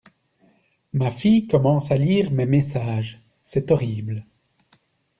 [0.93, 4.25] Ma fille commence à lire mes messages, c'est horrible.